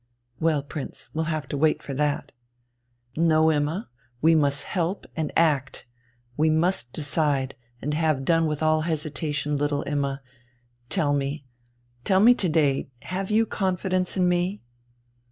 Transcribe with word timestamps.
"Well, 0.39 0.63
Prince, 0.63 1.11
we'll 1.13 1.25
have 1.25 1.47
to 1.49 1.57
wait 1.59 1.83
for 1.83 1.93
that." 1.93 2.31
"No, 3.15 3.51
Imma, 3.51 3.87
we 4.19 4.33
must 4.33 4.63
help 4.63 5.05
and 5.15 5.31
act! 5.37 5.85
We 6.35 6.49
must 6.49 6.91
decide, 6.91 7.55
and 7.83 7.93
have 7.93 8.25
done 8.25 8.47
with 8.47 8.63
all 8.63 8.81
hesitation, 8.81 9.57
little 9.57 9.83
Imma! 9.85 10.23
Tell 10.89 11.13
me 11.13 11.45
tell 12.03 12.19
me 12.19 12.33
to 12.33 12.49
day 12.49 12.89
have 13.03 13.29
you 13.29 13.45
confidence 13.45 14.17
in 14.17 14.27
me?" 14.27 14.63